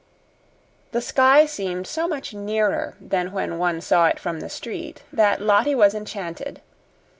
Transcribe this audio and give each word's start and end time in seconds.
The 0.93 1.01
sky 1.01 1.45
seemed 1.45 1.85
so 1.85 2.07
much 2.07 2.33
nearer 2.33 2.95
than 2.99 3.31
when 3.31 3.59
one 3.59 3.81
saw 3.81 4.07
it 4.07 4.17
from 4.19 4.39
the 4.39 4.49
street, 4.49 5.03
that 5.13 5.41
Lottie 5.43 5.75
was 5.75 5.93
enchanted. 5.93 6.59